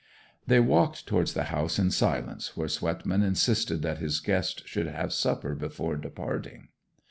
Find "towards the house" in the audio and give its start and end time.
1.05-1.77